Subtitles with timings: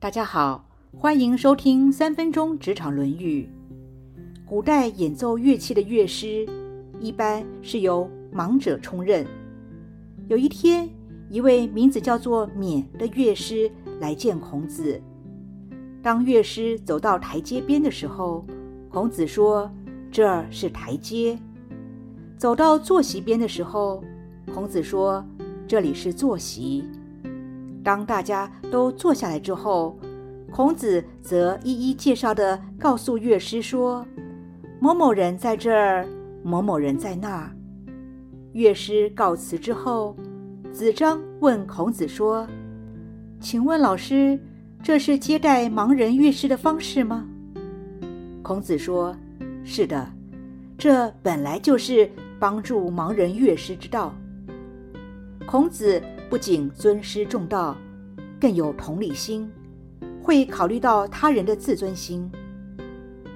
[0.00, 0.64] 大家好，
[0.96, 3.50] 欢迎收听三分钟职场论语。
[4.46, 6.46] 古代演奏乐器的乐师，
[7.00, 9.26] 一般是由盲者充任。
[10.28, 10.88] 有一天，
[11.28, 15.02] 一位名字叫做勉的乐师来见孔子。
[16.00, 18.46] 当乐师走到台阶边的时候，
[18.88, 19.68] 孔子说
[20.12, 21.36] ：“这儿是台阶。”
[22.38, 24.04] 走到坐席边的时候，
[24.54, 25.26] 孔子说
[25.66, 26.84] ：“这里是坐席。”
[27.82, 29.98] 当大家都坐下来之后，
[30.50, 34.06] 孔子则一一介绍的告诉乐师说
[34.80, 36.06] ：“某某人在这儿，
[36.42, 37.50] 某某人在那儿。”
[38.52, 40.16] 乐师告辞之后，
[40.72, 42.46] 子张问孔子说
[43.40, 44.38] ：“请问老师，
[44.82, 47.26] 这是接待盲人乐师的方式吗？”
[48.42, 49.16] 孔子说
[49.64, 50.10] ：“是的，
[50.76, 54.14] 这本来就是帮助盲人乐师之道。”
[55.46, 56.02] 孔子。
[56.28, 57.74] 不仅尊师重道，
[58.38, 59.50] 更有同理心，
[60.22, 62.30] 会考虑到他人的自尊心。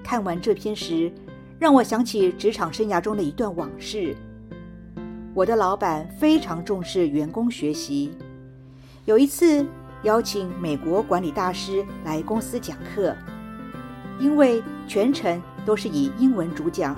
[0.04, 1.10] 看完这篇时，
[1.58, 4.14] 让我想起职场生涯中的一段往事。
[5.32, 8.12] 我的老板非常重视员工学习，
[9.06, 9.64] 有一次
[10.02, 13.16] 邀请美国管理大师来公司讲课，
[14.20, 16.94] 因为全程都是以英文主讲，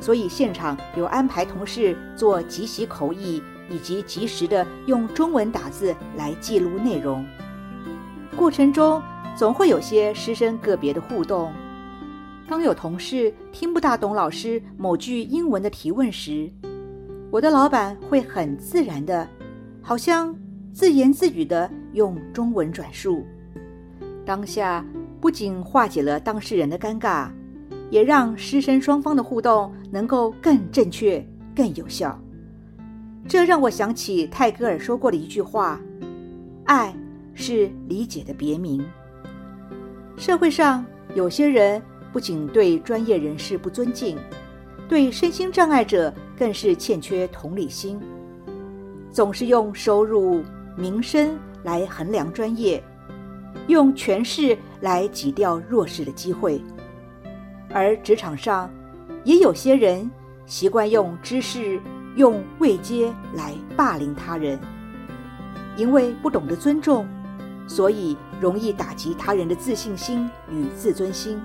[0.00, 3.42] 所以现场有安排同事做即席口译。
[3.70, 7.24] 以及及时的用中文打字来记录内容，
[8.36, 9.02] 过程中
[9.36, 11.52] 总会有些师生个别的互动。
[12.46, 16.50] 当有同事听不大懂老师某句英文的提问时，
[17.30, 19.26] 我的老板会很自然的，
[19.80, 20.36] 好像
[20.72, 23.24] 自言自语的用中文转述。
[24.26, 24.84] 当下
[25.20, 27.30] 不仅化解了当事人的尴尬，
[27.90, 31.26] 也让师生双方的互动能够更正确、
[31.56, 32.18] 更有效。
[33.26, 35.80] 这让我想起泰戈尔说过的一句话
[36.66, 36.94] ：“爱
[37.32, 38.84] 是理解的别名。”
[40.16, 44.18] 社会上有些人不仅对专业人士不尊敬，
[44.88, 47.98] 对身心障碍者更是欠缺同理心，
[49.10, 50.44] 总是用收入、
[50.76, 52.82] 名声来衡量专业，
[53.66, 56.62] 用权势来挤掉弱势的机会。
[57.70, 58.70] 而职场上
[59.24, 60.08] 也有些人
[60.46, 61.80] 习惯用知识。
[62.16, 64.58] 用位阶来霸凌他人，
[65.76, 67.06] 因为不懂得尊重，
[67.66, 71.40] 所以容易打击他人的自信心与自尊心。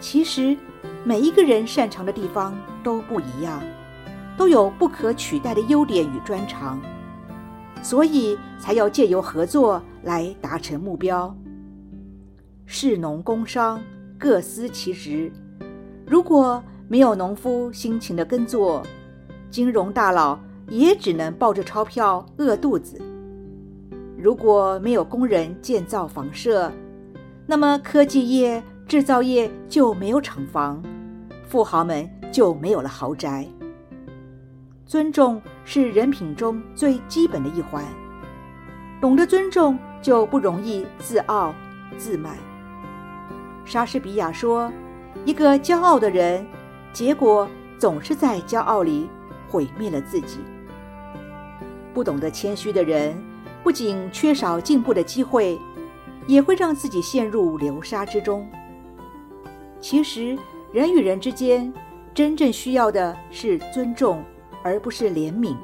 [0.00, 0.56] 其实，
[1.04, 3.60] 每一个人擅长的地方都不一样，
[4.36, 6.80] 都有不可取代的优点与专长，
[7.82, 11.34] 所以才要借由合作来达成目标。
[12.64, 13.80] 士农工商
[14.16, 15.32] 各司其职，
[16.06, 18.86] 如果没有农夫辛勤的耕作，
[19.50, 20.38] 金融大佬
[20.68, 23.00] 也只能抱着钞票饿肚子。
[24.16, 26.70] 如果没有工人建造房舍，
[27.46, 30.82] 那么科技业、制造业就没有厂房，
[31.46, 33.46] 富豪们就没有了豪宅。
[34.84, 37.84] 尊重是人品中最基本的一环，
[39.00, 41.54] 懂得尊重就不容易自傲
[41.96, 42.36] 自满。
[43.64, 44.72] 莎士比亚说
[45.24, 46.46] ：“一个骄傲的人，
[46.92, 47.46] 结果
[47.78, 49.08] 总是在骄傲里。”
[49.48, 50.38] 毁灭了自己。
[51.92, 53.16] 不懂得谦虚的人，
[53.62, 55.58] 不仅缺少进步的机会，
[56.26, 58.48] 也会让自己陷入流沙之中。
[59.80, 60.38] 其实，
[60.72, 61.72] 人与人之间
[62.14, 64.22] 真正需要的是尊重，
[64.62, 65.56] 而不是怜悯。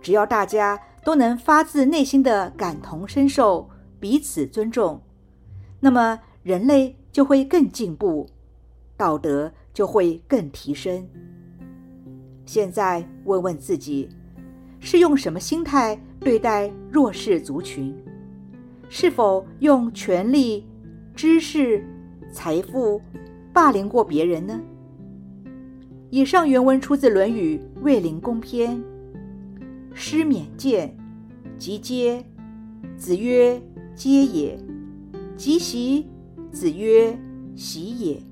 [0.00, 3.68] 只要大家都能发自内心的感同身受，
[3.98, 5.02] 彼此尊重，
[5.80, 8.28] 那么人类就会更进步，
[8.96, 11.08] 道德就会更提升。
[12.48, 14.08] 现在问问自己，
[14.80, 17.94] 是用什么心态对待弱势族群？
[18.88, 20.64] 是否用权力、
[21.14, 21.84] 知识、
[22.32, 23.02] 财富
[23.52, 24.58] 霸凌过别人呢？
[26.08, 28.78] 以上原文出自《论语·卫灵公篇》。
[29.92, 30.96] 师免见，
[31.58, 32.24] 即嗟。
[32.96, 33.60] 子曰
[33.94, 34.58] ：“嗟也。”
[35.36, 36.08] 即席。
[36.50, 37.14] 子曰
[37.54, 38.22] ：“席也。”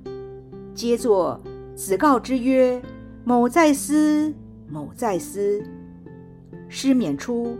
[0.72, 1.38] 皆作。
[1.74, 2.80] 子告之曰。
[3.28, 4.32] 某在思，
[4.68, 5.60] 某在思。
[6.68, 7.56] 师免出，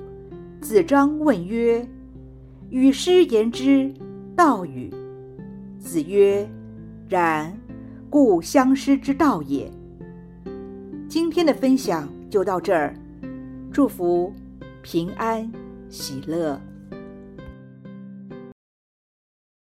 [0.60, 1.84] 子张问曰
[2.70, 3.92] ：“与师言之，
[4.36, 4.88] 道与？”
[5.80, 6.48] 子曰
[7.10, 7.52] ：“然，
[8.08, 9.68] 故相师之道也。”
[11.10, 12.94] 今天的分享就到这儿，
[13.72, 14.32] 祝福
[14.82, 15.50] 平安
[15.88, 16.60] 喜乐。